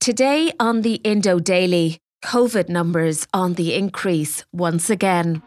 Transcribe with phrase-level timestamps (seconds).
[0.00, 5.42] Today on the Indo Daily, COVID numbers on the increase once again.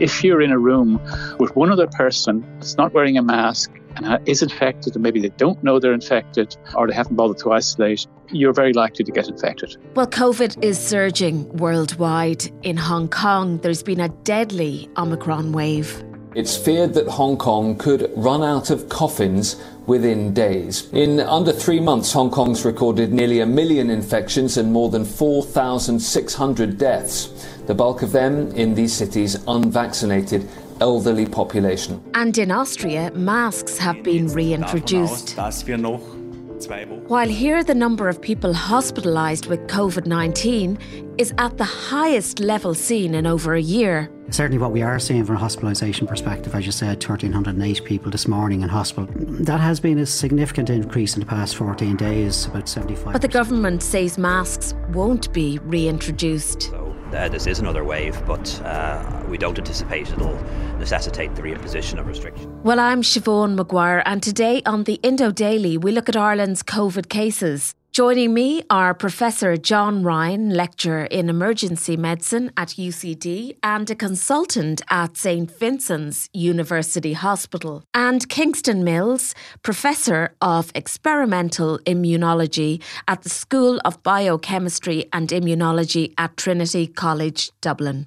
[0.00, 1.00] If you're in a room
[1.38, 5.28] with one other person that's not wearing a mask and is infected, and maybe they
[5.30, 9.28] don't know they're infected or they haven't bothered to isolate, you're very likely to get
[9.28, 9.76] infected.
[9.94, 12.50] Well, COVID is surging worldwide.
[12.62, 16.02] In Hong Kong, there's been a deadly Omicron wave.
[16.34, 20.88] It's feared that Hong Kong could run out of coffins within days.
[20.92, 26.78] In under three months, Hong Kong's recorded nearly a million infections and more than 4,600
[26.78, 27.26] deaths,
[27.66, 30.48] the bulk of them in the city's unvaccinated
[30.80, 32.02] elderly population.
[32.14, 35.36] And in Austria, masks have been reintroduced.
[37.08, 42.74] While here the number of people hospitalised with COVID 19 is at the highest level
[42.74, 44.10] seen in over a year.
[44.30, 48.26] Certainly, what we are seeing from a hospitalisation perspective, as you said, 1,308 people this
[48.26, 49.08] morning in hospital.
[49.14, 53.12] That has been a significant increase in the past 14 days, about 75.
[53.12, 56.72] But the government says masks won't be reintroduced.
[57.14, 60.42] Uh, this is another wave, but uh, we don't anticipate it'll
[60.78, 62.48] necessitate the reimposition of restrictions.
[62.64, 67.08] Well, I'm Siobhan Maguire, and today on the Indo Daily, we look at Ireland's COVID
[67.08, 67.74] cases.
[67.92, 74.80] Joining me are Professor John Ryan, lecturer in emergency medicine at UCD and a consultant
[74.88, 83.78] at St Vincent's University Hospital, and Kingston Mills, professor of experimental immunology at the School
[83.84, 88.06] of Biochemistry and Immunology at Trinity College, Dublin.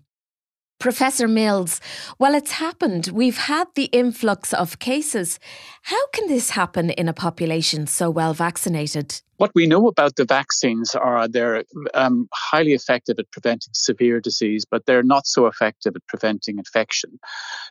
[0.80, 1.80] Professor Mills,
[2.20, 3.08] well, it's happened.
[3.08, 5.40] We've had the influx of cases.
[5.84, 9.22] How can this happen in a population so well vaccinated?
[9.38, 14.66] What we know about the vaccines are they're um, highly effective at preventing severe disease,
[14.70, 17.20] but they're not so effective at preventing infection.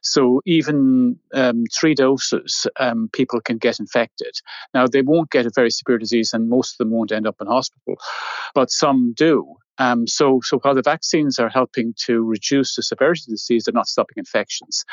[0.03, 4.35] So even um, three doses, um, people can get infected.
[4.75, 7.37] Now they won't get a very severe disease, and most of them won't end up
[7.41, 7.97] in hospital,
[8.55, 9.57] but some do.
[9.79, 13.65] Um, so, so while the vaccines are helping to reduce the severity of the disease,
[13.65, 14.85] they're not stopping infections.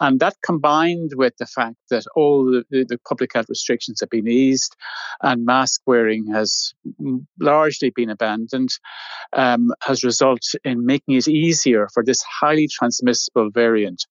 [0.00, 4.28] And that combined with the fact that all the, the, public health restrictions have been
[4.28, 4.76] eased
[5.22, 6.72] and mask wearing has
[7.40, 8.70] largely been abandoned,
[9.32, 14.06] um, has resulted in making it easier for this highly transmissible variant,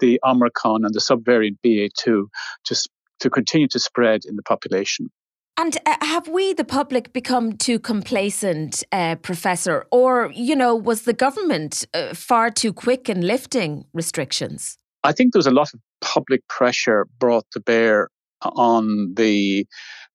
[0.00, 2.26] the Omicron and the subvariant BA2,
[2.64, 2.88] to,
[3.20, 5.10] to continue to spread in the population.
[5.58, 9.86] And uh, have we, the public, become too complacent, uh, Professor?
[9.90, 14.76] Or, you know, was the government uh, far too quick in lifting restrictions?
[15.02, 18.10] I think there was a lot of public pressure brought to bear
[18.42, 19.66] on the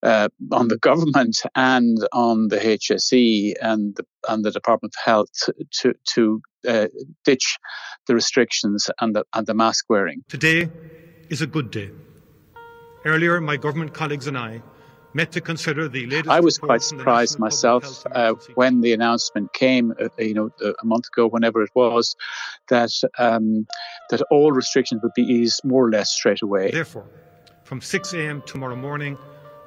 [0.03, 5.29] uh, on the government and on the HSE and the, and the Department of Health
[5.79, 6.87] to to uh,
[7.25, 7.57] ditch
[8.07, 10.23] the restrictions and the and the mask wearing.
[10.27, 10.69] Today
[11.29, 11.89] is a good day.
[13.05, 14.61] Earlier, my government colleagues and I
[15.13, 16.29] met to consider the latest.
[16.29, 21.07] I was quite surprised myself uh, when the announcement came, uh, you know, a month
[21.07, 22.15] ago, whenever it was,
[22.69, 23.67] that um,
[24.09, 26.71] that all restrictions would be eased more or less straight away.
[26.71, 27.07] Therefore,
[27.63, 28.41] from 6 a.m.
[28.45, 29.17] tomorrow morning,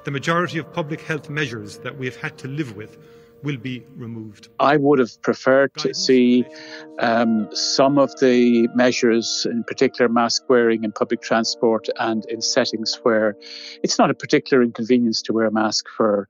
[0.03, 2.97] the majority of public health measures that we have had to live with
[3.45, 4.49] will be removed.
[4.59, 6.45] I would have preferred to see
[6.99, 12.99] um, some of the measures, in particular mask wearing in public transport and in settings
[13.03, 13.35] where
[13.83, 16.27] it's not a particular inconvenience to wear a mask for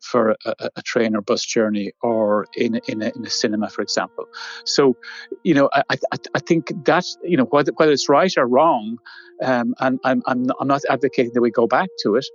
[0.00, 3.82] for a, a train or bus journey or in in a, in a, cinema, for
[3.82, 4.24] example.
[4.64, 4.96] So,
[5.42, 8.98] you know, I, I, I think that you know whether, whether it's right or wrong,
[9.42, 12.26] um, and I'm, I'm I'm not advocating that we go back to it.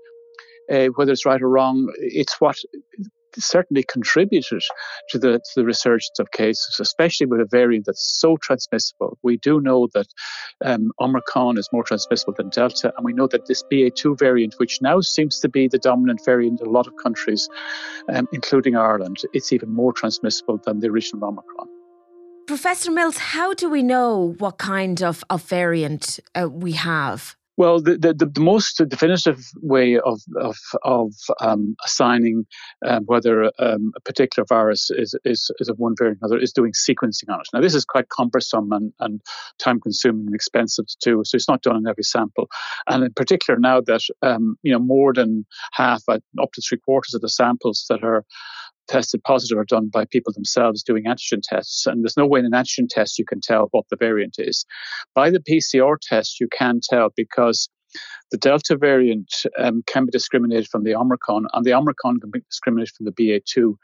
[0.72, 2.58] Uh, whether it's right or wrong, it's what
[3.38, 4.62] certainly contributed
[5.10, 9.18] to the, to the resurgence of cases, especially with a variant that's so transmissible.
[9.24, 10.08] We do know that
[10.64, 14.82] um, Omicron is more transmissible than Delta, and we know that this BA2 variant, which
[14.82, 17.50] now seems to be the dominant variant in a lot of countries,
[18.12, 21.68] um, including Ireland, it's even more transmissible than the original Omicron.
[22.48, 27.36] Professor Mills, how do we know what kind of, of variant uh, we have?
[27.60, 31.12] Well, the, the, the, most definitive way of of, of
[31.42, 32.46] um, assigning
[32.86, 36.54] um, whether um, a particular virus is, is, is of one variant or another is
[36.54, 37.48] doing sequencing on it.
[37.54, 39.20] Now, this is quite cumbersome and, and
[39.58, 42.48] time consuming and expensive to do, so it's not done in every sample.
[42.88, 46.78] And in particular, now that um, you know more than half, uh, up to three
[46.78, 48.24] quarters of the samples that are
[48.90, 51.86] tested positive are done by people themselves doing antigen tests.
[51.86, 54.66] And there's no way in an antigen test you can tell what the variant is.
[55.16, 57.70] By the PCR test, you can tell because
[58.32, 62.42] the Delta variant um, can be discriminated from the Omicron, and the Omicron can be
[62.42, 63.76] discriminated from the BA2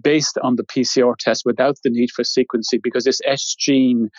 [0.00, 4.10] based on the PCR test without the need for sequencing because this S gene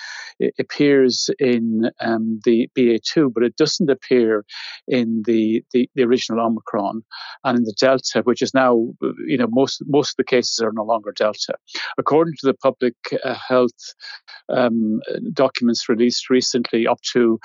[0.60, 4.46] appears in um, the BA2, but it doesn't appear
[4.88, 7.04] in the, the, the, original Omicron
[7.44, 8.94] and in the Delta, which is now,
[9.26, 11.54] you know, most, most of the cases are no longer Delta.
[11.98, 13.72] According to the public uh, health
[14.50, 15.02] um,
[15.34, 17.40] documents released recently up to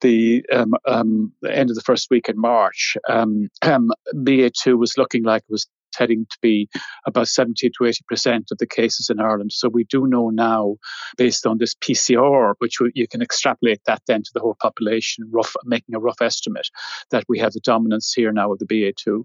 [0.00, 5.24] the, um, um end of the first week in March, um, um, BA2 was looking
[5.24, 5.66] like it was
[5.96, 6.68] heading to be
[7.06, 9.52] about 70 to 80% of the cases in Ireland.
[9.52, 10.76] So we do know now,
[11.16, 15.54] based on this PCR, which you can extrapolate that then to the whole population, rough,
[15.64, 16.68] making a rough estimate,
[17.10, 19.24] that we have the dominance here now of the BA2.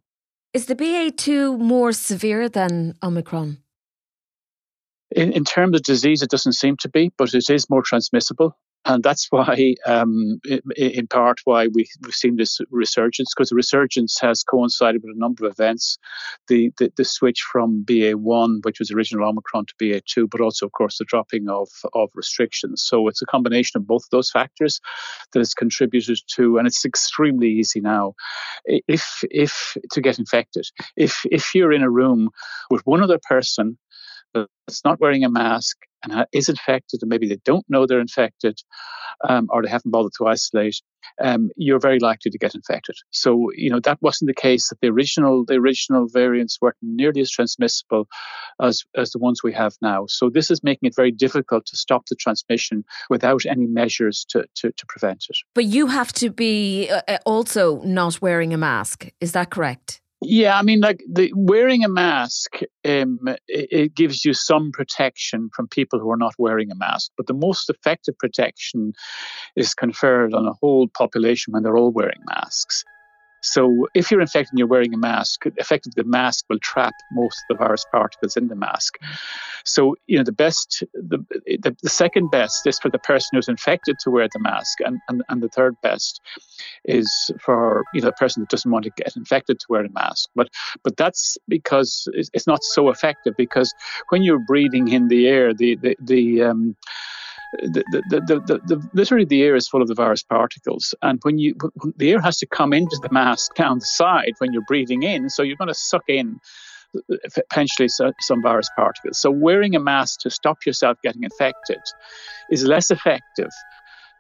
[0.54, 3.58] Is the BA2 more severe than Omicron?
[5.16, 8.56] In, in terms of disease, it doesn't seem to be, but it is more transmissible
[8.86, 10.40] and that's why, um,
[10.76, 15.20] in part, why we, have seen this resurgence, because the resurgence has coincided with a
[15.20, 15.98] number of events.
[16.48, 20.72] The, the, the switch from BA1, which was original Omicron, to BA2, but also, of
[20.72, 22.82] course, the dropping of, of restrictions.
[22.84, 24.80] So it's a combination of both of those factors
[25.34, 28.14] that has contributed to, and it's extremely easy now,
[28.66, 30.66] if if to get infected.
[30.98, 32.30] If if you're in a room
[32.70, 33.78] with one other person
[34.34, 38.60] that's not wearing a mask and is infected, and maybe they don't know they're infected,
[39.28, 40.82] um, or they haven't bothered to isolate,
[41.22, 42.96] um, you're very likely to get infected.
[43.12, 44.70] So you know that wasn't the case.
[44.70, 48.08] That the original the original variants weren't nearly as transmissible
[48.62, 50.06] as as the ones we have now.
[50.08, 54.46] So this is making it very difficult to stop the transmission without any measures to
[54.56, 55.38] to, to prevent it.
[55.54, 59.10] But you have to be uh, uh also not wearing a mask.
[59.20, 60.02] Is that correct?
[60.24, 65.50] Yeah, I mean, like the wearing a mask, um, it, it, gives you some protection
[65.56, 67.12] from people who are not wearing a mask.
[67.18, 68.94] But the most effective protection
[69.56, 72.84] is conferred on a whole population when they're all wearing masks.
[73.42, 77.38] So if you're infected and you're wearing a mask, effectively the mask will trap most
[77.50, 78.98] of the virus particles in the mask.
[79.66, 83.48] So, you know, the best, the, the, the second best is for the person who's
[83.48, 84.80] infected to wear the mask.
[84.82, 86.22] And, and, and the third best
[86.86, 89.92] is for, you know, the person that doesn't want to get infected to wear a
[89.92, 90.30] mask.
[90.36, 90.50] But,
[90.84, 93.74] but that's because it's not so effective because
[94.10, 96.76] when you're breathing in the air, the, the, the, um,
[97.54, 101.38] the, the, the, the, literally the air is full of the virus particles, and when
[101.38, 101.56] you
[101.98, 105.30] the air has to come into the mask down the side when you're breathing in,
[105.30, 106.40] so you're going to suck in
[106.96, 109.20] uh, potentially some virus particles.
[109.20, 111.82] So wearing a mask to stop yourself getting infected
[112.50, 113.50] is less effective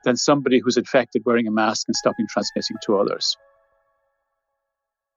[0.03, 3.37] than somebody who's infected wearing a mask and stopping transmitting to others.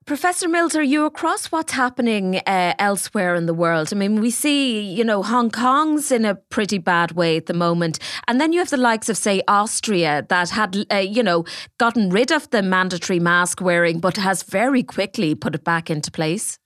[0.07, 3.89] Professor Mills, are you across what's happening uh, elsewhere in the world?
[3.91, 7.55] I mean, we see, you know, Hong Kong's in a pretty bad way at the
[7.55, 7.99] moment.
[8.29, 11.47] And then you have the likes of, say, Austria that had, uh, you know,
[11.79, 16.11] gotten rid of the mandatory mask wearing, but has very quickly put it back into
[16.11, 16.59] place.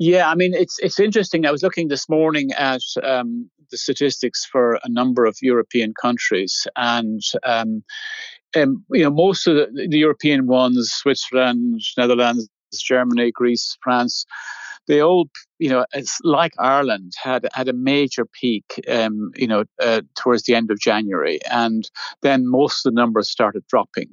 [0.00, 1.46] Yeah, I mean, it's it's interesting.
[1.46, 6.66] I was looking this morning at um, the statistics for a number of European countries,
[6.74, 7.84] and um,
[8.56, 12.48] um, you know, most of the, the European ones, Switzerland, Netherlands,
[12.80, 14.24] Germany, Greece, France,
[14.86, 15.28] they all,
[15.58, 20.44] you know, it's like Ireland had had a major peak, um, you know, uh, towards
[20.44, 21.88] the end of January, and
[22.22, 24.08] then most of the numbers started dropping.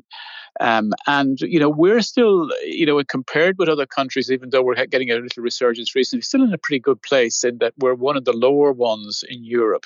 [0.60, 4.86] Um, and, you know, we're still, you know, compared with other countries, even though we're
[4.88, 8.18] getting a little resurgence recently, still in a pretty good place in that we're one
[8.18, 9.86] of the lower ones in Europe.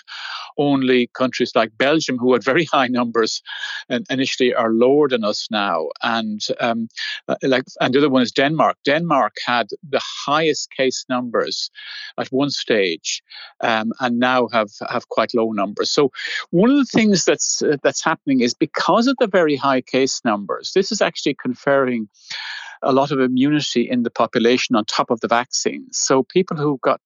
[0.58, 3.42] Only countries like Belgium, who had very high numbers
[3.90, 5.90] and initially, are lower than us now.
[6.02, 6.88] And um,
[7.28, 8.78] uh, like, and the other one is Denmark.
[8.86, 11.53] Denmark had the highest case numbers
[12.18, 13.24] at one stage,
[13.62, 15.90] um, and now have have quite low numbers.
[15.92, 16.12] So
[16.52, 20.22] one of the things that's uh, that's happening is because of the very high case
[20.24, 20.72] numbers numbers.
[20.74, 22.10] This is actually conferring
[22.84, 25.98] a lot of immunity in the population on top of the vaccines.
[25.98, 27.02] So people who got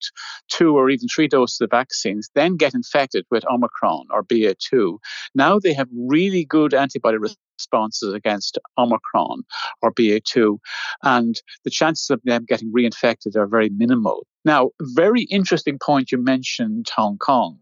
[0.50, 4.98] two or even three doses of vaccines then get infected with Omicron or BA2.
[5.36, 9.44] Now they have really good antibody responses against Omicron
[9.82, 10.58] or BA2,
[11.04, 14.26] and the chances of them getting reinfected are very minimal.
[14.46, 17.60] Now, very interesting point you mentioned Hong Kong.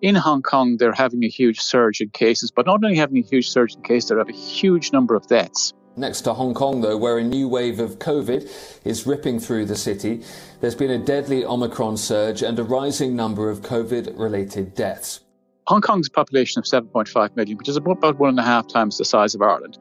[0.00, 3.26] In Hong Kong, they're having a huge surge in cases, but not only having a
[3.26, 5.72] huge surge in cases, they have a huge number of deaths.
[5.96, 8.50] Next to Hong Kong, though, where a new wave of COVID
[8.86, 10.22] is ripping through the city,
[10.60, 15.20] there's been a deadly Omicron surge and a rising number of COVID related deaths.
[15.66, 19.04] Hong Kong's population of 7.5 million, which is about one and a half times the
[19.04, 19.78] size of Ireland.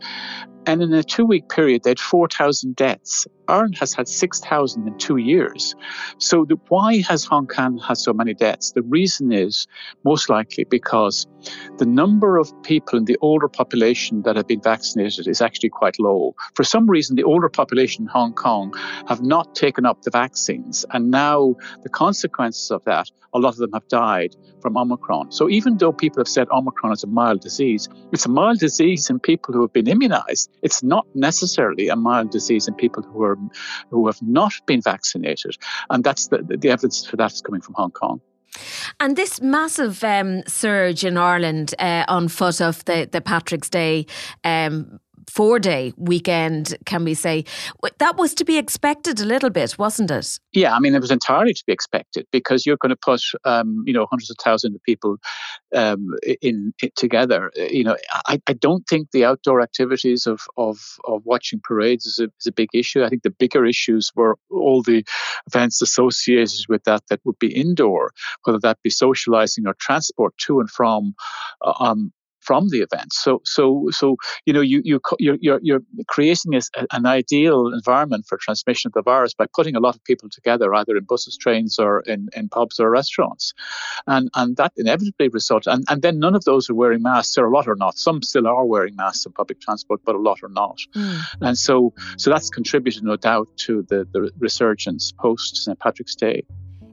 [0.67, 3.27] And in a two week period, they had 4,000 deaths.
[3.47, 5.75] Ireland has had 6,000 in two years.
[6.19, 8.71] So, the, why has Hong Kong had so many deaths?
[8.71, 9.67] The reason is
[10.05, 11.27] most likely because
[11.77, 15.99] the number of people in the older population that have been vaccinated is actually quite
[15.99, 16.35] low.
[16.55, 18.73] For some reason, the older population in Hong Kong
[19.07, 20.85] have not taken up the vaccines.
[20.91, 25.31] And now, the consequences of that, a lot of them have died from Omicron.
[25.31, 29.09] So, even though people have said Omicron is a mild disease, it's a mild disease
[29.09, 33.23] in people who have been immunized it's not necessarily a mild disease in people who
[33.23, 33.37] are
[33.89, 35.57] who have not been vaccinated,
[35.89, 38.21] and that's the, the evidence for that is coming from Hong Kong.
[38.99, 44.05] And this massive um, surge in Ireland uh, on foot of the, the Patrick's Day
[44.43, 44.99] um,
[45.29, 47.45] four day weekend, can we say?
[47.99, 50.39] That was to be expected a little bit, wasn't it?
[50.53, 53.83] Yeah, I mean, it was entirely to be expected because you're going to put, um,
[53.85, 55.17] you know, hundreds of thousands of people
[55.75, 57.51] um, in, in, together.
[57.55, 57.97] You know,
[58.27, 62.47] I, I don't think the outdoor activities of, of, of watching parades is a, is
[62.47, 63.03] a big issue.
[63.03, 65.03] I think the bigger issues were all the
[65.47, 68.11] events associated with that that would be indoor,
[68.43, 71.13] whether that be socializing or transport to and from
[71.61, 72.11] uh, um,
[72.41, 73.13] from the event.
[73.13, 78.25] So, so, so you know, you you you're you're, you're creating a, an ideal environment
[78.27, 81.37] for transmission of the virus by putting a lot of people together, either in buses,
[81.37, 83.53] trains, or in, in pubs or restaurants,
[84.07, 85.67] and and that inevitably results.
[85.67, 87.97] And and then none of those are wearing masks, or a lot are not.
[87.97, 90.79] Some still are wearing masks in public transport, but a lot are not.
[90.95, 91.21] Mm.
[91.41, 96.43] And so, so that's contributed, no doubt, to the the resurgence post St Patrick's Day.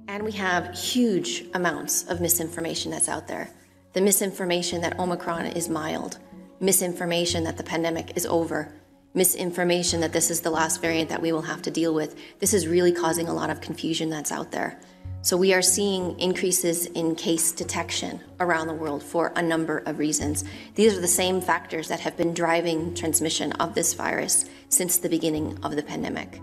[0.08, 3.50] And we have huge amounts of misinformation that's out there
[3.98, 6.20] the misinformation that Omicron is mild,
[6.60, 8.72] misinformation that the pandemic is over,
[9.12, 12.14] misinformation that this is the last variant that we will have to deal with.
[12.38, 14.78] This is really causing a lot of confusion that's out there.
[15.22, 19.98] So, we are seeing increases in case detection around the world for a number of
[19.98, 20.44] reasons.
[20.76, 25.08] These are the same factors that have been driving transmission of this virus since the
[25.08, 26.40] beginning of the pandemic.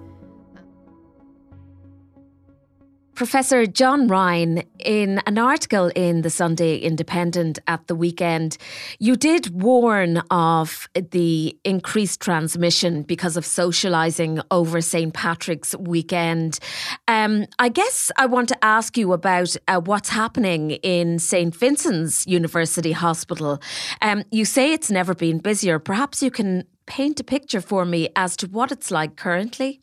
[3.16, 8.58] Professor John Ryan, in an article in the Sunday Independent at the weekend,
[9.00, 15.14] you did warn of the increased transmission because of socialising over St.
[15.14, 16.60] Patrick's weekend.
[17.08, 21.56] Um, I guess I want to ask you about uh, what's happening in St.
[21.56, 23.62] Vincent's University Hospital.
[24.02, 25.80] Um, you say it's never been busier.
[25.80, 29.82] Perhaps you can paint a picture for me as to what it's like currently.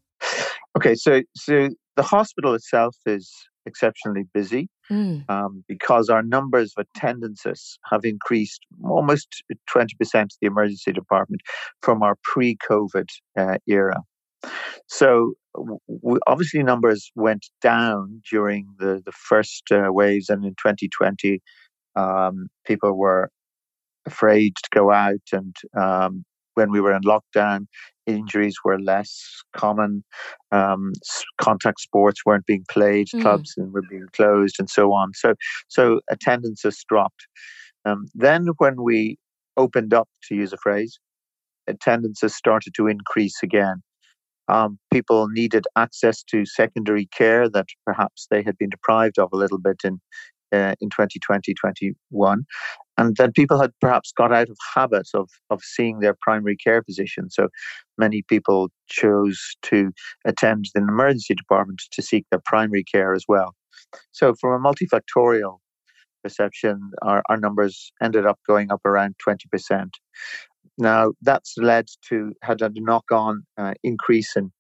[0.76, 3.30] Okay, so so the hospital itself is
[3.66, 5.28] exceptionally busy mm.
[5.30, 9.42] um, because our numbers of attendances have increased almost
[9.75, 9.84] 20%
[10.22, 11.40] of the emergency department
[11.80, 13.08] from our pre COVID
[13.38, 14.00] uh, era.
[14.88, 21.40] So, w- obviously, numbers went down during the, the first uh, waves, and in 2020,
[21.94, 23.30] um, people were
[24.06, 27.66] afraid to go out and um, when we were in lockdown,
[28.06, 30.04] injuries were less common.
[30.50, 30.92] Um,
[31.40, 33.23] contact sports weren't being played, mm.
[33.23, 35.12] clubs were being closed, and so on.
[35.14, 35.35] So,
[35.68, 37.26] so attendance has dropped.
[37.85, 39.18] Um, then, when we
[39.56, 40.99] opened up, to use a phrase,
[41.66, 43.82] attendance has started to increase again.
[44.49, 49.37] Um, people needed access to secondary care that perhaps they had been deprived of a
[49.37, 50.00] little bit in
[50.52, 52.44] uh, in 2020, 21
[52.99, 56.82] and then people had perhaps got out of habit of of seeing their primary care
[56.82, 57.30] physician.
[57.30, 57.49] So
[57.99, 59.92] many people chose to
[60.25, 63.54] attend the emergency department to seek their primary care as well.
[64.12, 65.59] So from a multifactorial
[66.23, 69.90] perception, our, our numbers ended up going up around 20%.
[70.78, 74.52] Now that's led to had a knock-on uh, increase in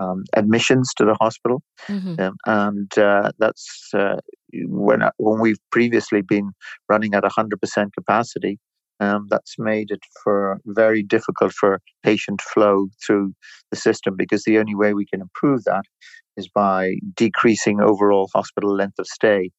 [0.00, 2.20] um, admissions to the hospital, mm-hmm.
[2.20, 4.16] um, and uh, that's uh,
[4.52, 6.52] when uh, when we've previously been
[6.88, 8.58] running at 100% capacity.
[9.00, 13.32] Um, that's made it for very difficult for patient flow through
[13.70, 15.84] the system because the only way we can improve that
[16.36, 19.50] is by decreasing overall hospital length of stay.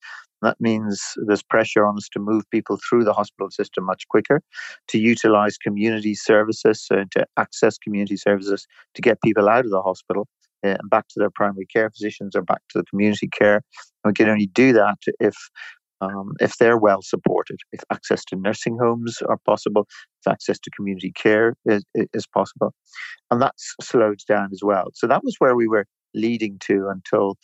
[0.41, 4.41] That means there's pressure on us to move people through the hospital system much quicker,
[4.87, 8.65] to utilize community services, uh, to access community services,
[8.95, 10.27] to get people out of the hospital
[10.65, 13.61] uh, back to their primary care physicians or back to the community care.
[14.03, 15.35] And we can only do that if
[16.01, 19.85] um, if they're well supported, if access to nursing homes are possible,
[20.21, 22.73] if access to community care is, is possible.
[23.31, 24.87] And that's slowed down as well.
[24.93, 27.35] So that was where we were leading to until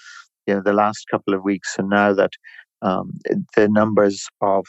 [0.48, 1.76] you know, the last couple of weeks.
[1.78, 2.32] And now that
[2.82, 3.20] um,
[3.56, 4.66] the numbers of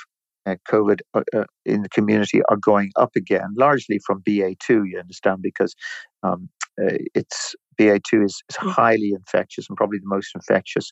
[0.47, 4.99] uh, COVID uh, uh in the community are going up again, largely from BA2, you
[4.99, 5.75] understand, because
[6.23, 6.49] um,
[6.81, 10.91] uh, it's BA2 is, is, highly infectious and probably the most infectious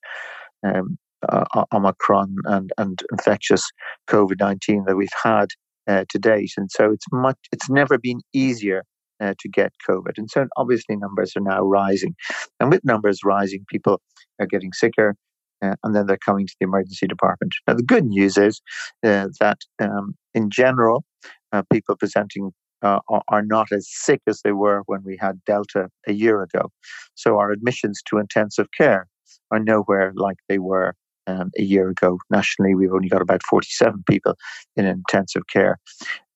[0.66, 3.62] um, uh, Omicron and, and infectious
[4.08, 5.48] COVID 19 that we've had
[5.88, 6.52] uh, to date.
[6.56, 8.82] And so it's much, it's never been easier
[9.20, 10.18] uh, to get COVID.
[10.18, 12.14] And so obviously numbers are now rising.
[12.60, 14.00] And with numbers rising, people
[14.40, 15.14] are getting sicker.
[15.64, 17.54] Uh, and then they're coming to the emergency department.
[17.66, 18.60] Now, the good news is
[19.04, 21.04] uh, that um, in general,
[21.52, 22.52] uh, people presenting
[22.82, 26.70] uh, are not as sick as they were when we had Delta a year ago.
[27.14, 29.06] So our admissions to intensive care
[29.50, 30.94] are nowhere like they were
[31.26, 32.18] um, a year ago.
[32.30, 34.34] Nationally, we've only got about 47 people
[34.76, 35.78] in intensive care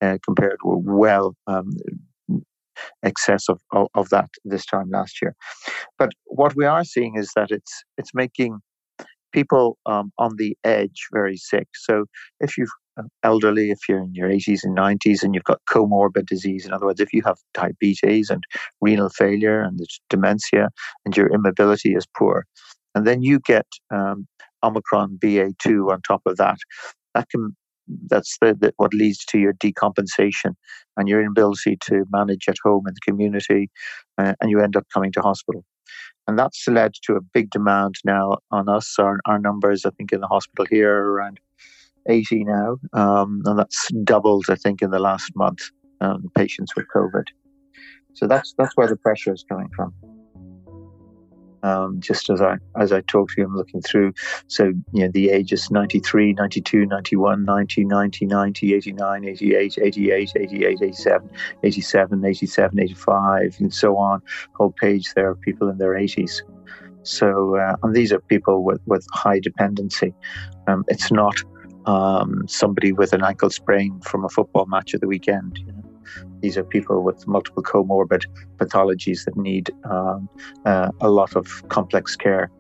[0.01, 1.71] uh, compared with well um,
[3.03, 5.35] excess of, of, of, that this time last year.
[5.99, 8.61] But what we are seeing is that it's it's making
[9.33, 11.69] people um, on the edge very sick.
[11.75, 12.07] So
[12.41, 16.27] if you've uh, elderly, if you're in your 80s and 90s and you've got comorbid
[16.27, 18.43] disease, in other words, if you have diabetes and
[18.81, 19.79] renal failure and
[20.11, 20.71] dementia
[21.05, 22.45] and your immobility is poor,
[22.95, 24.27] and then you get um,
[24.63, 26.59] Omicron BA2 on top of that.
[27.15, 27.57] That can
[28.09, 30.55] that's the, the, what leads to your decompensation
[30.97, 33.71] and your inability to manage at home in the community,
[34.19, 35.65] uh, and you end up coming to hospital.
[36.27, 38.97] And that's led to a big demand now on us.
[38.99, 41.41] Our, our numbers, I think, in the hospital here are around
[42.07, 45.61] 80 now, um, and that's doubled, I think, in the last month.
[46.01, 47.25] Um, patients with COVID.
[48.15, 49.93] So that's that's where the pressure is coming from
[51.63, 54.15] um, just as I as I talk to you, I'm looking through.
[54.47, 60.79] So, you know, the ages 93, 92, 91, 90, 90, 90, 89, 88, 88, 88,
[60.83, 61.31] 87,
[61.63, 64.23] 87, 87, 85, and so on.
[64.55, 66.43] Whole page there of people in their 80s.
[67.03, 70.15] So, uh, and these are people with, with high dependency.
[70.67, 71.37] Um, it's not
[71.87, 75.59] um, somebody with an ankle sprain from a football match at the weekend.
[75.59, 75.78] You know?
[76.41, 78.25] These are people with multiple comorbid
[78.57, 80.29] pathologies that need um,
[80.65, 82.51] uh, a lot of complex care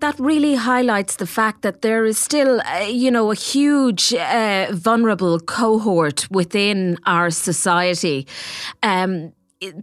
[0.00, 4.66] that really highlights the fact that there is still, uh, you know, a huge uh,
[4.70, 8.26] vulnerable cohort within our society.
[8.82, 9.32] Um,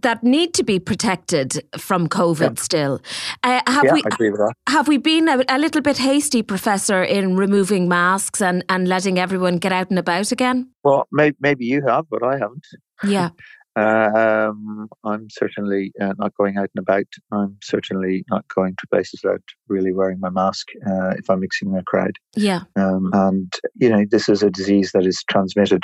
[0.02, 2.62] that need to be protected from COVID yeah.
[2.62, 3.02] still.
[3.42, 4.54] Uh, have yeah, we, I agree with that.
[4.70, 9.18] Have we been a, a, little bit hasty, Professor, in removing masks and, and letting
[9.18, 10.70] everyone get out and about again?
[10.84, 12.68] Well, may, maybe you have, but I haven't.
[13.04, 13.30] Yeah.
[13.76, 17.06] Um, I'm certainly uh, not going out and about.
[17.32, 21.70] I'm certainly not going to places without really wearing my mask uh, if I'm mixing
[21.70, 22.18] in a crowd.
[22.36, 22.64] Yeah.
[22.76, 25.84] Um, and you know, this is a disease that is transmitted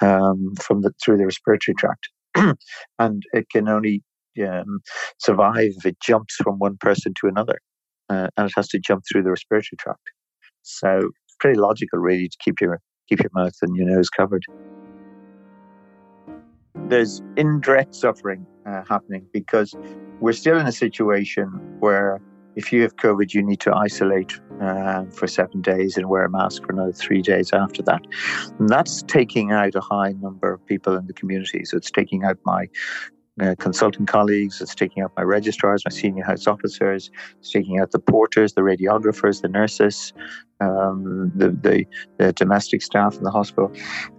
[0.00, 2.08] um, from the through the respiratory tract.
[2.98, 4.02] and it can only
[4.46, 4.80] um,
[5.18, 7.58] survive if it jumps from one person to another,
[8.10, 10.10] uh, and it has to jump through the respiratory tract.
[10.62, 14.44] So it's pretty logical, really, to keep your keep your mouth and your nose covered.
[16.88, 19.74] There's indirect suffering uh, happening because
[20.20, 21.46] we're still in a situation
[21.80, 22.20] where
[22.56, 26.30] if you have COVID, you need to isolate uh, for seven days and wear a
[26.30, 28.02] mask for another three days after that.
[28.58, 31.64] And that's taking out a high number of people in the community.
[31.64, 32.68] So it's taking out my
[33.40, 37.90] uh, consultant colleagues, it's taking out my registrars, my senior house officers, it's taking out
[37.90, 40.12] the porters, the radiographers, the nurses,
[40.60, 41.84] um, the, the,
[42.18, 43.72] the, domestic staff in the hospital.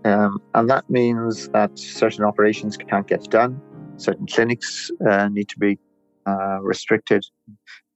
[0.04, 3.62] Um, and that means that certain operations can't get done,
[3.97, 5.80] certain clinics uh, need to be
[6.28, 7.23] uh, restricted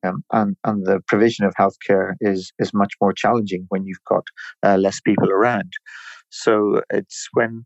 [0.03, 4.23] um, and, and the provision of healthcare is, is much more challenging when you've got
[4.63, 5.73] uh, less people around.
[6.29, 7.65] So it's when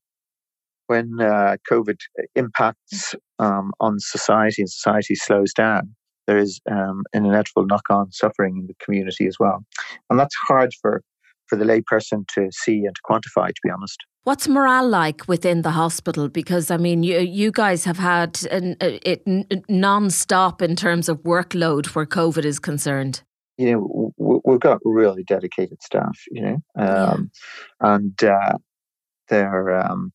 [0.87, 1.97] when uh, COVID
[2.35, 5.93] impacts um, on society and society slows down,
[6.27, 9.63] there is um, an inevitable knock-on suffering in the community as well,
[10.09, 11.01] and that's hard for
[11.47, 13.47] for the layperson to see and to quantify.
[13.47, 13.97] To be honest.
[14.23, 16.29] What's morale like within the hospital?
[16.29, 19.21] Because I mean, you you guys have had an, it
[19.69, 23.21] non-stop in terms of workload where COVID is concerned.
[23.57, 26.17] You know, we've got really dedicated staff.
[26.31, 27.31] You know, um,
[27.81, 27.95] yeah.
[27.95, 28.57] and uh,
[29.27, 30.13] they're um,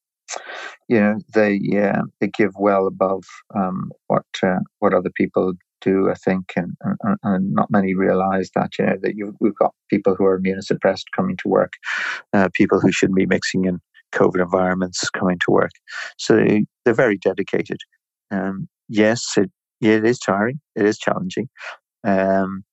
[0.89, 3.25] you know they uh, they give well above
[3.55, 8.51] um, what uh, what other people do, I think, and, and, and, not many realize
[8.55, 11.75] that, you know, that you, we've got people who are immunosuppressed coming to work,
[12.33, 13.79] uh, people who shouldn't be mixing in
[14.13, 15.71] COVID environments coming to work.
[16.17, 16.45] So
[16.85, 17.79] they're very dedicated.
[18.31, 21.49] Um, yes, it, it is tiring, it is challenging.
[22.05, 22.65] Um,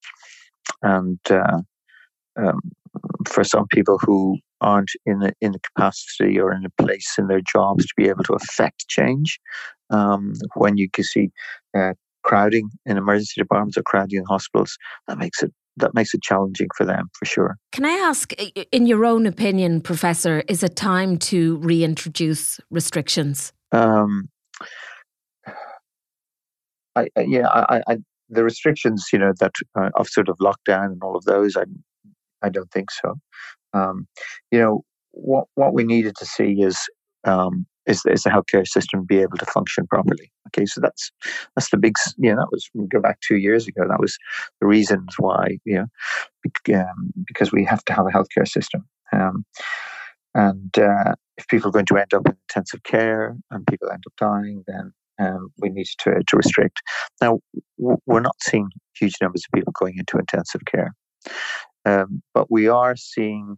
[0.81, 1.61] and uh,
[2.37, 2.59] um,
[3.27, 7.27] for some people who aren't in the, in the capacity or in a place in
[7.27, 9.39] their jobs to be able to affect change,
[9.89, 11.29] um, when you can see
[11.77, 16.21] uh, crowding in emergency departments or crowding in hospitals, that makes it that makes it
[16.21, 17.57] challenging for them for sure.
[17.73, 18.31] Can I ask,
[18.71, 23.51] in your own opinion, Professor, is it time to reintroduce restrictions?
[23.73, 24.29] Um,
[26.95, 27.97] I, yeah, I, I,
[28.29, 31.63] the restrictions, you know, that uh, of sort of lockdown and all of those, I,
[32.41, 33.15] I don't think so.
[33.73, 34.07] Um,
[34.51, 36.77] you know, what what we needed to see is
[37.23, 40.31] um, is, is the healthcare system be able to function properly.
[40.47, 41.11] Okay, so that's
[41.55, 43.87] that's the big, you know, that was we go back two years ago.
[43.87, 44.17] That was
[44.61, 45.85] the reasons why, you
[46.67, 48.85] know, um, because we have to have a healthcare system.
[49.11, 49.45] Um,
[50.33, 54.03] and uh, if people are going to end up in intensive care and people end
[54.05, 56.81] up dying, then um, we need to, to restrict.
[57.21, 57.39] Now,
[57.77, 58.69] we're not seeing
[58.99, 60.93] huge numbers of people going into intensive care,
[61.85, 63.57] um, but we are seeing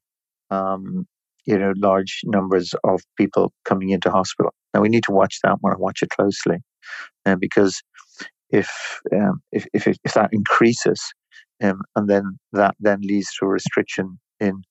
[0.49, 1.07] um,
[1.45, 4.53] you know, large numbers of people coming into hospital.
[4.73, 6.57] Now we need to watch that one and watch it closely,
[7.25, 7.81] uh, because
[8.49, 8.69] if,
[9.13, 11.01] um, if if if that increases,
[11.63, 14.61] um, and then that then leads to a restriction in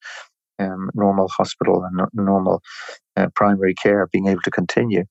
[0.58, 2.60] um, normal hospital and normal
[3.16, 5.04] uh, primary care being able to continue,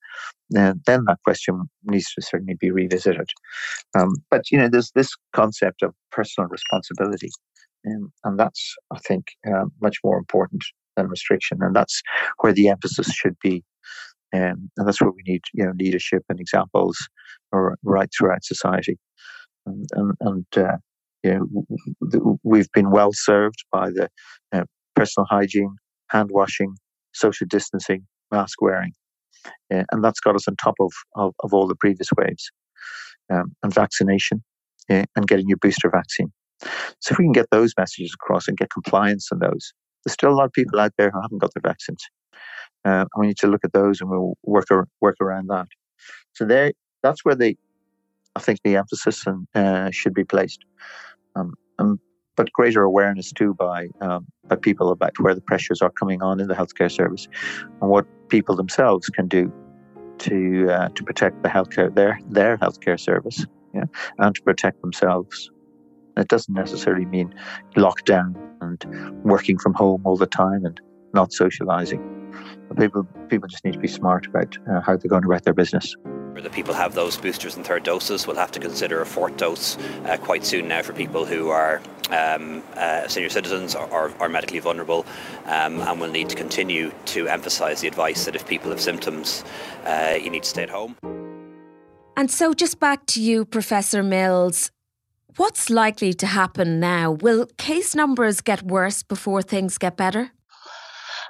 [0.58, 3.30] uh, then that question needs to certainly be revisited.
[3.98, 7.30] Um, but you know, there's this concept of personal responsibility,
[7.88, 10.64] um, and that's I think uh, much more important
[10.96, 12.02] than restriction, and that's
[12.40, 13.64] where the emphasis should be.
[14.34, 16.98] Um, and that's where we need, you know, leadership and examples,
[17.52, 18.98] or right throughout society.
[19.66, 20.78] And, and, and uh,
[21.24, 21.50] you
[22.02, 24.10] know, we've been well served by the
[24.52, 25.76] uh, personal hygiene,
[26.10, 26.76] hand washing,
[27.14, 28.94] social distancing, mask wearing,
[29.74, 32.52] uh, and that's got us on top of, of, of all the previous waves.
[33.34, 34.44] Um, and vaccination
[34.88, 36.32] uh, and getting your booster vaccine.
[37.00, 39.74] So if we can get those messages across and get compliance on those,
[40.04, 42.04] there's still a lot of people out there who haven't got their vaccines.
[42.84, 45.68] Uh, and we need to look at those and we'll work, ar- work around that.
[46.34, 47.58] So there, that's where the,
[48.36, 50.64] I think the emphasis and, uh, should be placed.
[51.36, 52.00] Um, um,
[52.36, 56.40] but greater awareness too by um, by people about where the pressures are coming on
[56.40, 57.28] in the healthcare service
[57.82, 59.52] and what people themselves can do
[60.20, 63.86] to uh, to protect the healthcare their their healthcare service, yeah,
[64.18, 65.52] and to protect themselves.
[66.18, 67.34] It doesn't necessarily mean
[67.76, 70.80] lockdown and working from home all the time and
[71.14, 72.12] not socializing.
[72.78, 75.54] People people just need to be smart about uh, how they're going to write their
[75.54, 75.96] business.
[76.36, 79.78] The people have those boosters and third doses We'll have to consider a fourth dose
[80.06, 84.60] uh, quite soon now for people who are um, uh, senior citizens or are medically
[84.60, 85.06] vulnerable
[85.46, 89.46] um, and will need to continue to emphasise the advice that if people have symptoms,
[89.86, 90.98] uh, you need to stay at home.
[92.18, 94.72] And so, just back to you, Professor Mills.
[95.38, 97.12] What's likely to happen now?
[97.12, 100.32] Will case numbers get worse before things get better?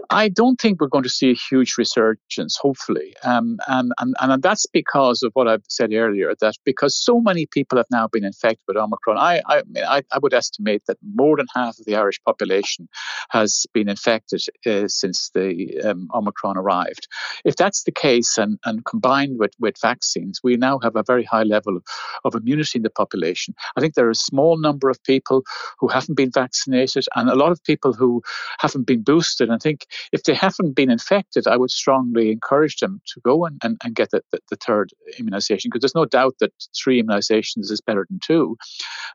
[0.10, 3.14] I don't think we're going to see a huge resurgence, hopefully.
[3.24, 7.46] Um, and, and, and that's because of what I've said earlier, that because so many
[7.46, 11.38] people have now been infected with Omicron, I, I, I, I would estimate that more
[11.38, 12.88] than half of the Irish population
[13.30, 17.08] has been infected uh, since the um, Omicron arrived.
[17.44, 21.24] If that's the case, and, and combined with, with vaccines, we now have a very
[21.24, 21.84] high level of,
[22.24, 23.54] of immunity in the population.
[23.76, 25.44] I think there are a small number of people
[25.80, 28.22] who haven't been vaccinated and a lot of people who
[28.60, 29.50] haven't been boosted.
[29.50, 33.60] I think if they haven't been infected, I would strongly encourage them to go and,
[33.64, 37.72] and, and get the, the, the third immunization because there's no doubt that three immunizations
[37.72, 38.58] is better than two.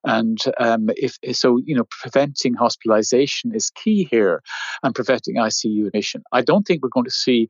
[0.04, 4.42] And um, if so, you know, preventing hospitalization is key here
[4.82, 6.22] and preventing ICU admission.
[6.32, 7.48] I don't think we're going to see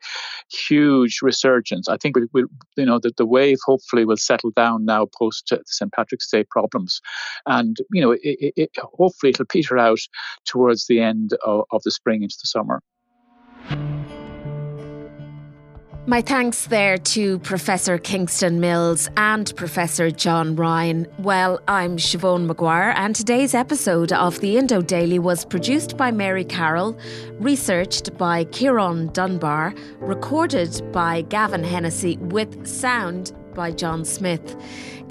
[0.50, 1.88] huge resurgence.
[1.88, 5.52] I think we will, you know, that the wave hopefully will settle down now post
[5.66, 5.92] St.
[5.92, 7.00] Patrick's Day problems.
[7.46, 10.00] And, you know, it, it, it, hopefully it'll peter out
[10.44, 12.82] towards the end of, of the spring into the summer.
[16.06, 21.06] My thanks there to Professor Kingston Mills and Professor John Ryan.
[21.18, 26.44] Well, I'm Siobhan Maguire, and today's episode of the Indo Daily was produced by Mary
[26.44, 26.98] Carroll,
[27.38, 34.56] researched by Kieran Dunbar, recorded by Gavin Hennessy, with sound by John Smith.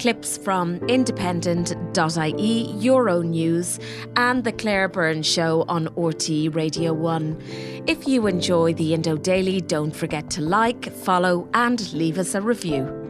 [0.00, 3.80] Clips from independent.ie, Euronews,
[4.16, 7.84] and The Claire Byrne Show on RTÉ Radio 1.
[7.86, 12.40] If you enjoy the Indo Daily, don't forget to like, follow, and leave us a
[12.40, 13.09] review.